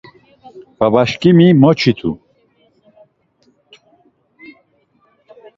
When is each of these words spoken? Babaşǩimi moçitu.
Babaşǩimi 0.77 1.47
moçitu. 1.61 2.11